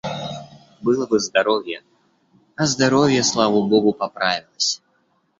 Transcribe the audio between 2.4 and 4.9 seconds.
а здоровье, слава Богу, поправилось.